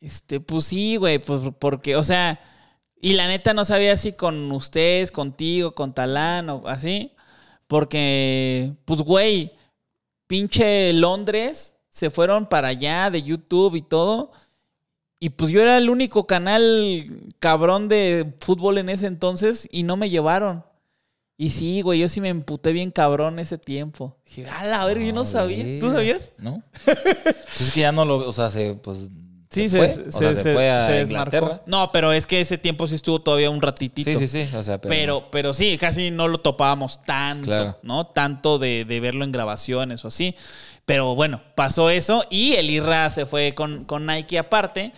[0.00, 2.40] Este, pues sí, güey, pues porque, o sea,
[3.00, 7.12] y la neta no sabía si con ustedes, contigo, con Talán o así,
[7.66, 9.52] porque, pues, güey,
[10.26, 14.32] pinche Londres se fueron para allá de YouTube y todo.
[15.20, 19.96] Y pues yo era el único canal cabrón de fútbol en ese entonces y no
[19.96, 20.64] me llevaron.
[21.36, 24.16] Y sí, güey, yo sí me emputé bien cabrón ese tiempo.
[24.26, 25.78] Dije, a la verga, yo no sabía.
[25.78, 26.32] ¿Tú sabías?
[26.36, 26.64] ¿No?
[26.84, 29.10] Pues es que ya no lo, o sea, se, pues,
[29.50, 29.86] Sí, ¿Se se, fue?
[30.08, 31.60] O se- sea, se se- fue a desmarcó.
[31.66, 34.10] No, pero es que ese tiempo sí estuvo todavía un ratitito.
[34.18, 34.56] Sí, sí, sí.
[34.56, 34.90] O sea, pero.
[34.94, 37.78] Pero, pero sí, casi no lo topábamos tanto, Claro.
[37.82, 38.06] ¿no?
[38.08, 40.34] Tanto de, de verlo en grabaciones o así.
[40.86, 44.92] Pero bueno, pasó eso y el Irra se fue con, con Nike aparte.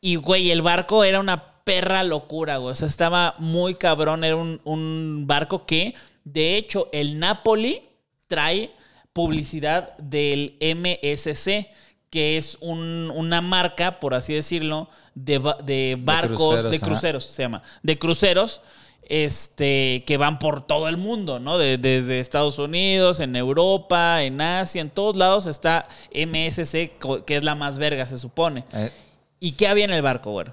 [0.00, 2.72] Y, güey, el barco era una perra locura, güey.
[2.72, 4.22] O sea, estaba muy cabrón.
[4.22, 7.82] Era un, un barco que, de hecho, el Napoli
[8.28, 8.70] trae
[9.12, 11.68] publicidad del MSC,
[12.10, 17.42] que es un- una marca, por así decirlo, de, de barcos, cruceros, de cruceros, se
[17.42, 17.62] llama.
[17.82, 18.60] De cruceros.
[19.10, 21.56] Este, que van por todo el mundo, ¿no?
[21.56, 26.92] De- desde Estados Unidos, en Europa, en Asia, en todos lados está MSC,
[27.26, 28.64] que es la más verga, se supone.
[28.74, 28.90] Eh,
[29.40, 30.52] ¿Y qué había en el barco, güero?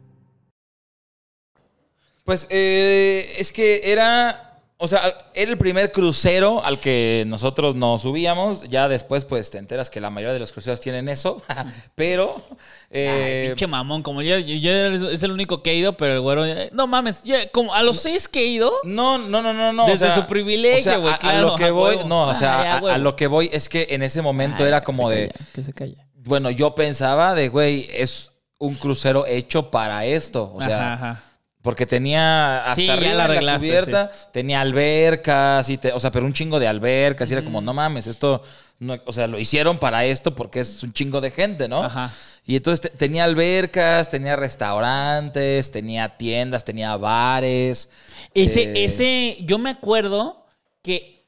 [2.23, 4.47] Pues eh, es que era.
[4.83, 8.63] O sea, era el primer crucero al que nosotros nos subíamos.
[8.67, 11.43] Ya después, pues te enteras que la mayoría de los cruceros tienen eso.
[11.95, 12.43] Pero.
[12.89, 14.71] eh, Ay, pinche mamón, como yo, yo- yo
[15.09, 17.83] es el único que he ido, pero el güero, eh, no mames, ya, como a
[17.83, 19.85] los seis que he ido, No, no, no, no, no.
[19.85, 22.09] Desde o sea, su privilegio, o sea, güey, a- lo que voy, huevo.
[22.09, 24.83] no, o sea, Ay, a lo que voy es que en ese momento Ay, era
[24.83, 26.07] como de, calla, que se calla.
[26.15, 31.23] bueno, yo pensaba de, güey, es un crucero hecho para esto, o sea, Ajá, ajá.
[31.61, 36.25] Porque tenía hasta Sí, arriba la la cubierta, tenía albercas, y te- o sea, pero
[36.25, 38.43] un chingo de albercas, y era como, no mames, esto,
[38.79, 41.83] no- o sea, lo hicieron para esto porque es un chingo de gente, ¿no?
[41.83, 42.11] Ajá.
[42.47, 47.89] Y entonces te- tenía albercas, tenía restaurantes, tenía tiendas, tenía bares.
[48.33, 50.45] Ese, eh, ese, yo me acuerdo
[50.81, 51.27] que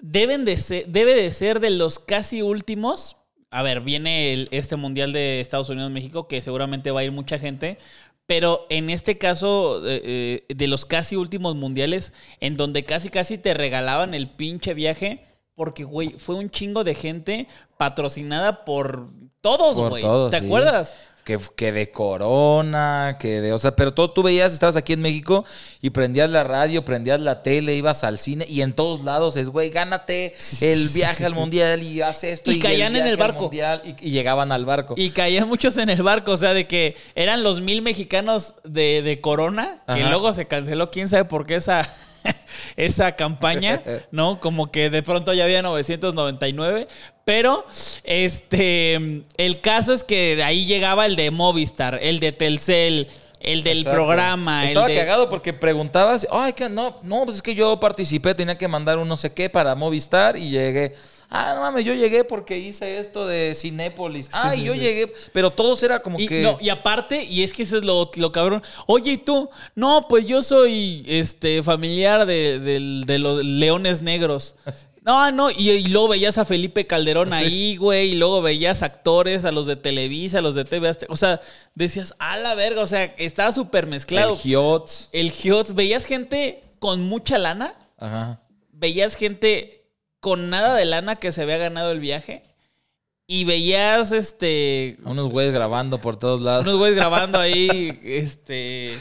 [0.00, 3.16] deben de ser, debe de ser de los casi últimos.
[3.50, 7.38] A ver, viene el- este Mundial de Estados Unidos-México, que seguramente va a ir mucha
[7.38, 7.78] gente.
[8.30, 13.38] Pero en este caso, eh, eh, de los casi últimos mundiales, en donde casi casi
[13.38, 15.24] te regalaban el pinche viaje,
[15.60, 17.46] porque, güey, fue un chingo de gente
[17.76, 19.08] patrocinada por
[19.42, 20.02] todos, Por güey.
[20.02, 20.46] todos, ¿Te sí.
[20.46, 20.96] acuerdas?
[21.22, 23.52] Que, que de Corona, que de.
[23.52, 25.44] O sea, pero todo tú veías, estabas aquí en México
[25.82, 29.50] y prendías la radio, prendías la tele, ibas al cine y en todos lados es,
[29.50, 32.50] güey, gánate el viaje al mundial y haz esto.
[32.50, 33.42] Y caían en el barco.
[33.42, 34.94] mundial, y, y llegaban al barco.
[34.96, 39.02] Y caían muchos en el barco, o sea, de que eran los mil mexicanos de,
[39.02, 40.08] de Corona, que Ajá.
[40.08, 41.82] luego se canceló, quién sabe por qué esa,
[42.76, 44.40] esa campaña, ¿no?
[44.40, 46.88] Como que de pronto ya había 999,
[47.24, 47.64] pero
[48.04, 53.08] este, el caso es que de ahí llegaba el de Movistar, el de Telcel,
[53.40, 53.96] el del Exacto.
[53.96, 54.98] programa, Estaba el de...
[54.98, 58.98] cagado porque preguntabas, ay, que no, no, pues es que yo participé, tenía que mandar
[58.98, 60.94] un no sé qué para Movistar y llegué.
[61.32, 64.28] Ah, no mames, yo llegué porque hice esto de Cinépolis.
[64.32, 64.80] Ay, sí, yo sí.
[64.80, 66.42] llegué, pero todos era como Y, que.
[66.42, 68.62] no, y aparte, y es que eso es lo, lo cabrón.
[68.86, 69.48] Oye, ¿y tú?
[69.76, 74.56] No, pues yo soy este familiar de, del- de los leones negros.
[75.02, 79.46] No, no, y, y luego veías a Felipe Calderón ahí, güey, y luego veías actores,
[79.46, 80.94] a los de Televisa, a los de TV.
[81.08, 81.40] O sea,
[81.74, 84.34] decías, a la verga, o sea, estaba súper mezclado.
[84.34, 85.08] el Hiots.
[85.12, 88.42] El Hiots, veías gente con mucha lana, Ajá.
[88.72, 89.79] veías gente
[90.20, 92.42] con nada de lana que se había ganado el viaje,
[93.26, 96.64] y veías, este, A Unos güeyes grabando por todos lados.
[96.64, 98.94] unos güeyes grabando ahí, este,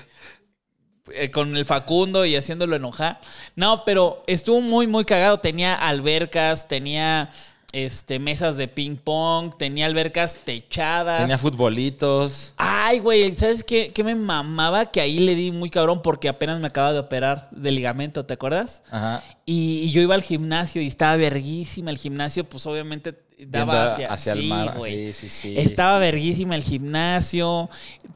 [1.13, 3.19] eh, con el Facundo y haciéndolo enojar.
[3.55, 5.39] No, pero estuvo muy, muy cagado.
[5.39, 7.31] Tenía albercas, tenía
[7.71, 11.21] este, mesas de ping pong, tenía albercas techadas.
[11.21, 12.53] Tenía futbolitos.
[12.57, 14.87] Ay, güey, ¿sabes qué, qué me mamaba?
[14.87, 18.33] Que ahí le di muy cabrón porque apenas me acaba de operar de ligamento, ¿te
[18.33, 18.81] acuerdas?
[18.89, 19.23] Ajá.
[19.45, 23.15] Y, y yo iba al gimnasio y estaba verguísima el gimnasio, pues obviamente
[23.47, 24.77] daba hacia, el mar.
[24.77, 25.13] güey.
[25.13, 25.57] Sí, sí, sí.
[25.57, 27.69] Estaba verguísima el gimnasio.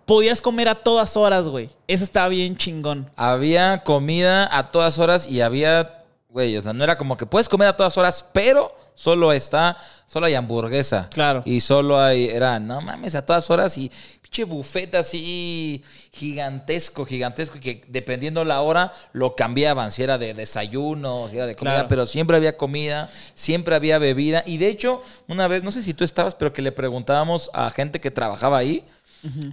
[0.06, 1.70] Podías comer a todas horas, güey.
[1.88, 3.10] Eso estaba bien chingón.
[3.16, 6.03] Había comida a todas horas y había,
[6.34, 9.78] güey, o sea, no era como que puedes comer a todas horas, pero solo está,
[10.08, 11.08] solo hay hamburguesa.
[11.13, 11.43] Claro.
[11.46, 13.91] Y solo hay, era, no mames, a todas horas y
[14.22, 21.28] pinche buffet así gigantesco, gigantesco, que dependiendo la hora lo cambiaban, si era de desayuno,
[21.30, 21.88] si era de comida, Claro.
[21.88, 24.41] pero siempre había comida, siempre había bebida.
[24.46, 27.69] Y de hecho, una vez, no sé si tú estabas, pero que le preguntábamos a
[27.69, 28.84] gente que trabajaba ahí,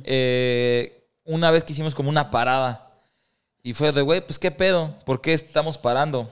[0.05, 2.91] eh, una vez que hicimos como una parada.
[3.63, 6.31] Y fue de, güey, pues qué pedo, ¿por qué estamos parando?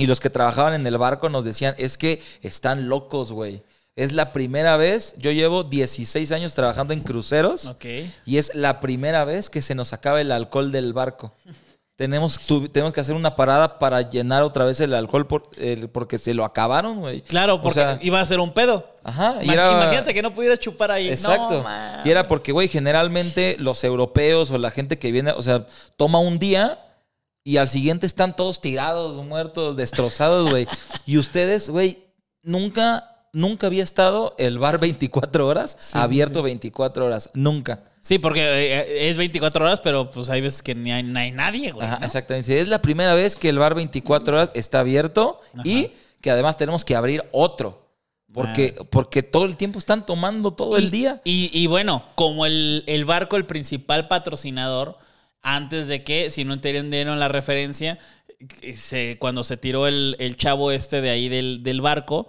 [0.00, 3.62] Y los que trabajaban en el barco nos decían, es que están locos, güey.
[3.96, 7.84] Es la primera vez, yo llevo 16 años trabajando en cruceros Ok.
[8.24, 11.34] y es la primera vez que se nos acaba el alcohol del barco.
[11.96, 15.90] Tenemos, tu- tenemos que hacer una parada para llenar otra vez el alcohol por- el-
[15.90, 17.20] porque se lo acabaron, güey.
[17.20, 18.96] Claro, O porque sea, iba a ser un pedo.
[19.04, 21.10] Ajá, y Ima- era- Imagínate que no pudiera chupar ahí.
[21.10, 21.62] Exacto.
[21.62, 21.68] No,
[22.02, 25.66] y era porque, güey, generalmente los europeos o la gente que viene, o sea,
[25.98, 26.78] toma un día
[27.50, 30.66] y al siguiente están todos tirados, muertos, destrozados, güey.
[31.06, 31.98] y ustedes, güey,
[32.42, 37.30] nunca, nunca había estado el bar 24 horas abierto 24 horas.
[37.34, 37.84] Nunca.
[38.02, 41.32] Sí, porque eh, es 24 horas, pero pues hay veces que ni hay, no hay
[41.32, 41.86] nadie, güey.
[41.86, 42.06] Ajá, ¿no?
[42.06, 42.58] exactamente.
[42.58, 45.90] Es la primera vez que el bar 24 horas está abierto y
[46.22, 47.88] que además tenemos que abrir otro.
[48.32, 51.20] Porque, porque todo el tiempo están tomando todo el Y- día.
[51.24, 54.96] Y, y bueno, como el, el barco, el principal patrocinador,
[55.42, 57.98] antes de que, si no entendieron la referencia,
[58.74, 62.26] se- cuando se tiró el, el chavo este de ahí del, del barco,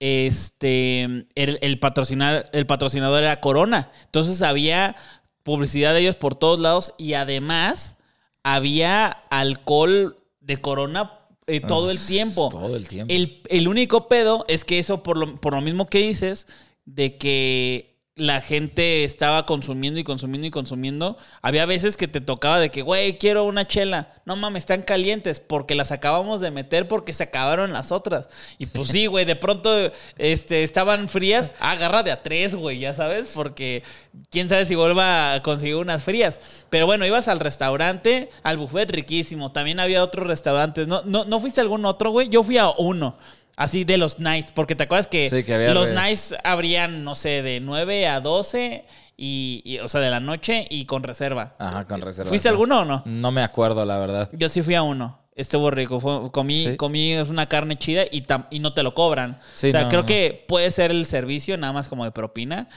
[0.00, 3.90] este, el, el, patrocinar, el patrocinador era Corona.
[4.04, 4.96] Entonces había
[5.42, 7.96] publicidad de ellos por todos lados y además
[8.42, 11.12] había alcohol de Corona
[11.46, 12.48] eh, todo el tiempo.
[12.50, 13.12] Todo el tiempo.
[13.12, 16.46] El, el único pedo es que eso, por lo, por lo mismo que dices,
[16.84, 22.58] de que la gente estaba consumiendo y consumiendo y consumiendo, había veces que te tocaba
[22.58, 24.12] de que, güey, quiero una chela.
[24.26, 28.28] No mames, están calientes porque las acabamos de meter porque se acabaron las otras.
[28.58, 29.70] Y pues sí, güey, de pronto
[30.18, 31.54] este, estaban frías.
[31.60, 33.84] Agarra de a tres, güey, ya sabes, porque
[34.30, 36.40] quién sabe si vuelva a conseguir unas frías.
[36.70, 39.52] Pero bueno, ibas al restaurante, al buffet riquísimo.
[39.52, 40.88] También había otros restaurantes.
[40.88, 42.28] ¿No, no, ¿no fuiste a algún otro, güey?
[42.28, 43.16] Yo fui a uno.
[43.60, 47.14] Así de los Nice, porque te acuerdas que, Sí, que había los Nice abrían, no
[47.16, 48.84] sé, de 9 a 12,
[49.16, 51.56] y, y, o sea, de la noche y con reserva.
[51.58, 52.28] Ajá, con reserva.
[52.28, 53.02] ¿Fuiste a alguno o no?
[53.04, 54.30] No me acuerdo, la verdad.
[54.32, 55.18] Yo sí fui a uno.
[55.34, 55.98] Estuvo rico.
[55.98, 56.76] Fue- comí, Sí.
[56.76, 59.40] comí una carne chida y, tam- y no te lo cobran.
[59.56, 60.06] Sí, o sea, no, creo no.
[60.06, 62.68] que puede ser el servicio, nada más como de propina.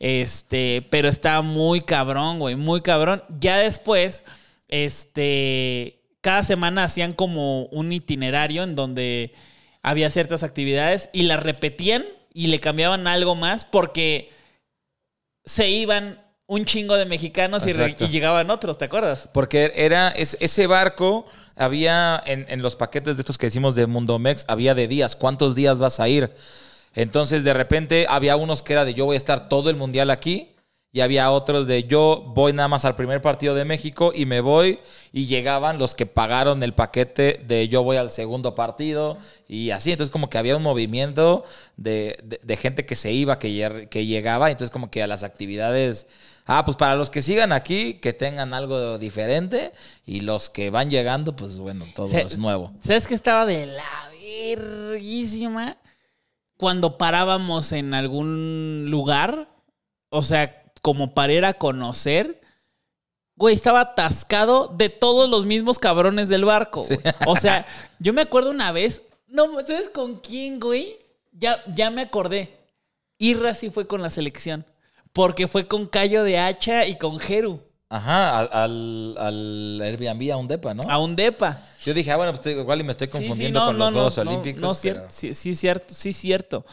[0.00, 3.22] Este, pero está muy cabrón, güey, muy cabrón.
[3.40, 4.24] Ya después,
[4.68, 9.32] este, cada semana hacían como un itinerario en donde
[9.84, 14.30] había ciertas actividades y las repetían y le cambiaban algo más porque
[15.44, 18.04] se iban un chingo de mexicanos y, re- Exacto.
[18.04, 19.30] y llegaban otros, ¿te acuerdas?
[19.32, 23.86] Porque era es- ese barco, había en, en los paquetes de estos que decimos de
[23.86, 25.14] Mundomex, había de días.
[25.16, 26.32] ¿Cuántos días vas a ir?
[26.94, 30.10] Entonces, de repente, había unos que era de yo voy a estar todo el mundial
[30.10, 30.53] aquí.
[30.94, 34.40] Y había otros de yo voy nada más al primer partido de México y me
[34.40, 34.78] voy.
[35.12, 39.18] Y llegaban los que pagaron el paquete de yo voy al segundo partido.
[39.48, 39.90] Y así.
[39.90, 41.42] Entonces, como que había un movimiento
[41.76, 44.52] de, de- de gente que se iba, que, que llegaba.
[44.52, 46.06] Entonces, como que a las actividades.
[46.46, 49.72] Ah, pues para los que sigan aquí, que tengan algo diferente.
[50.06, 52.72] Y los que van llegando, pues bueno, todo Se- es nuevo.
[52.84, 53.82] ¿Sabes qué estaba de la
[54.22, 55.76] verguísima?
[56.56, 59.48] Cuando parábamos en algún lugar,
[60.10, 62.42] o sea, como para ir a conocer,
[63.36, 66.86] güey, estaba atascado de todos los mismos cabrones del barco.
[67.26, 67.64] O sea,
[67.98, 70.98] yo me acuerdo una vez, no, ¿sabes con quién, güey?
[71.32, 72.54] Ya, ya me acordé.
[73.16, 74.66] Irra sí fue con la selección.
[75.14, 77.62] Porque fue con Cayo de Hacha y con Jeru.
[77.88, 80.82] Ajá, al, al, Airbnb, a un depa, ¿no?
[80.82, 81.62] A un depa.
[81.82, 84.60] Yo dije, ah, bueno, pues igual y me estoy confundiendo con los Juegos Olímpicos.
[84.60, 86.66] No, pero- cierto, sí, sí, cierto, sí, cierto.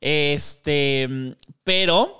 [0.00, 2.17] Este, pero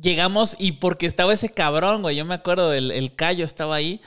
[0.00, 4.00] llegamos y porque estaba ese cabrón, güey, yo me acuerdo del el Cayo estaba ahí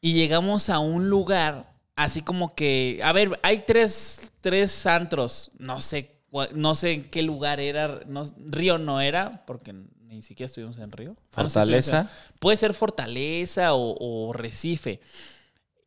[0.00, 5.80] y llegamos a un lugar así como que, a ver, hay tres, tres antros, no
[5.80, 6.22] sé,
[6.54, 10.92] no sé en qué lugar era, no, Río no era, porque ni siquiera estuvimos en
[10.92, 11.16] Río.
[11.36, 12.08] No, Fortaleza.
[12.38, 15.00] Puede ser Fortaleza o, o Recife.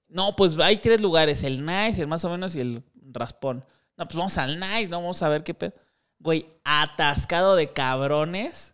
[0.10, 3.64] No, pues hay tres lugares, el Nice, el más o menos y el Raspón.
[3.98, 5.74] No, pues vamos al Nice, no vamos a ver qué pedo.
[6.20, 8.71] Güey, atascado de cabrones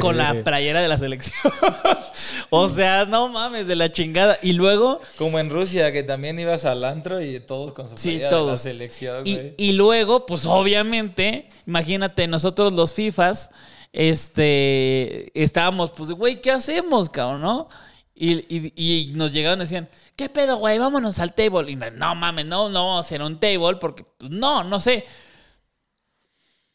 [0.00, 1.52] con la playera de la selección.
[2.50, 4.38] o sea, no mames, de la chingada.
[4.42, 8.10] Y luego, Como en Rusia, que también ibas al antro y todos con su Sí,
[8.18, 13.50] playera de la selección, y, y luego, pues obviamente, imagínate, nosotros los FIFAs,
[13.92, 17.68] este, estábamos, pues, güey, ¿qué hacemos, cabrón, no?
[18.14, 20.78] Y, y- y nos llegaban y decían, ¿qué pedo, güey?
[20.78, 21.70] Vámonos al table.
[21.70, 24.78] Y no, no mames, no, no vamos a hacer un table porque, pues, no, no
[24.78, 25.06] sé.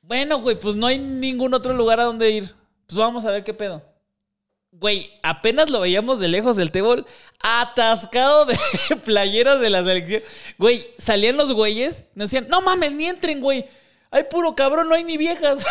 [0.02, 2.56] Bueno, güey, pues no hay ningún otro lugar a donde ir.
[2.88, 3.82] Pues vamos a ver qué pedo.
[4.72, 7.06] Güey, apenas lo veíamos de lejos del table,
[7.42, 8.58] atascado de
[9.06, 10.22] playeras de la selección.
[10.58, 13.66] Güey, salían los güeyes, nos decían, no mames, ni entren, güey.
[14.12, 15.66] Hay puro cabrón, no hay ni viejas.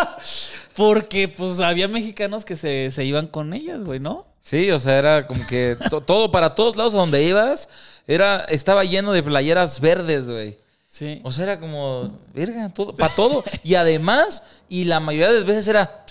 [0.76, 4.26] Porque, pues, había mexicanos que se, se iban con ellas, güey, ¿no?
[4.40, 7.68] Sí, o sea, era como que to- todo para todos lados a donde ibas,
[8.06, 10.56] era, estaba lleno de playeras verdes, güey.
[10.88, 11.20] Sí.
[11.24, 13.44] O sea, era como, verga, todo, para todo.
[13.62, 16.04] Y además, y la mayoría de las veces era,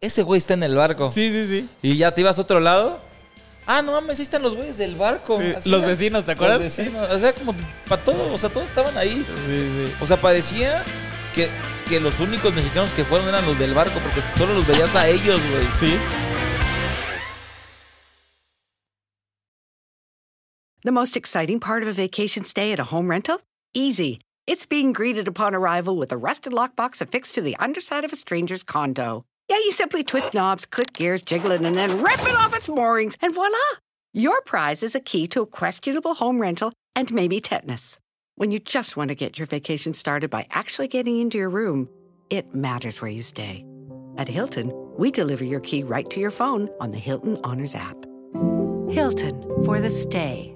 [0.00, 1.10] ese güey está en el barco.
[1.10, 1.68] Sí, sí, sí.
[1.82, 3.00] Y ya te ibas a otro lado.
[3.66, 5.40] Ah, no mames, ahí están los güeyes del barco.
[5.40, 5.88] Sí, Así los era.
[5.88, 6.60] vecinos, ¿te acuerdas?
[6.60, 7.10] Los vecinos.
[7.10, 7.54] O sea, como
[7.88, 9.26] para todo, o sea, todos estaban ahí.
[9.46, 9.92] Sí, sí.
[10.00, 10.84] O sea, parecía
[11.34, 11.48] que,
[11.88, 15.08] que los únicos mexicanos que fueron eran los del barco, porque solo los veías a
[15.08, 15.66] ellos, güey.
[15.80, 15.98] Sí.
[20.82, 23.40] The most exciting part of a vacation stay at a home rental?
[23.74, 24.20] Easy.
[24.46, 28.16] It's being greeted upon arrival with a rusted lockbox affixed to the underside of a
[28.16, 29.24] stranger's condo.
[29.48, 32.68] Yeah, you simply twist knobs, click gears, jiggle it, and then rip it off its
[32.68, 33.56] moorings, and voila!
[34.12, 37.98] Your prize is a key to a questionable home rental and maybe tetanus.
[38.34, 41.88] When you just want to get your vacation started by actually getting into your room,
[42.28, 43.64] it matters where you stay.
[44.16, 47.96] At Hilton, we deliver your key right to your phone on the Hilton Honors app.
[48.90, 50.55] Hilton for the stay.